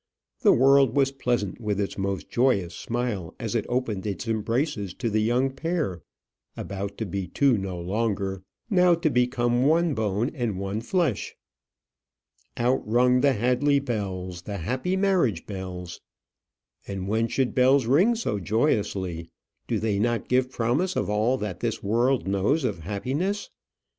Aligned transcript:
The 0.39 0.51
world 0.51 0.95
was 0.95 1.11
pleasant 1.11 1.61
with 1.61 1.79
its 1.79 1.95
most 1.95 2.27
joyous 2.27 2.73
smile 2.73 3.35
as 3.39 3.53
it 3.53 3.67
opened 3.69 4.07
its 4.07 4.27
embraces 4.27 4.95
to 4.95 5.11
the 5.11 5.21
young 5.21 5.51
pair 5.51 6.01
about 6.57 6.97
to 6.97 7.05
be 7.05 7.27
two 7.27 7.55
no 7.55 7.79
longer 7.79 8.41
now 8.67 8.95
to 8.95 9.11
become 9.11 9.67
one 9.67 9.93
bone 9.93 10.31
and 10.33 10.59
one 10.59 10.81
flesh. 10.81 11.35
Out 12.57 12.81
rung 12.89 13.21
the 13.21 13.33
Hadley 13.33 13.77
bells, 13.77 14.41
the 14.41 14.57
happy 14.57 14.95
marriage 14.95 15.45
bells. 15.45 16.01
And 16.87 17.07
when 17.07 17.27
should 17.27 17.53
bells 17.53 17.85
ring 17.85 18.15
so 18.15 18.39
joyously? 18.39 19.29
Do 19.67 19.77
they 19.77 19.99
not 19.99 20.27
give 20.29 20.49
promise 20.49 20.95
of 20.95 21.11
all 21.11 21.37
that 21.37 21.59
this 21.59 21.83
world 21.83 22.27
knows 22.27 22.63
of 22.63 22.79
happiness? 22.79 23.51